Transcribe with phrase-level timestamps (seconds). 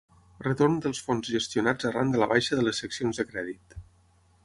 [0.45, 3.81] Retorn dels fons gestionats arran de la baixa de les seccions de crèdit.